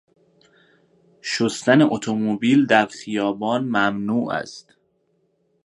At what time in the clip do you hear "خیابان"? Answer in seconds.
2.85-3.63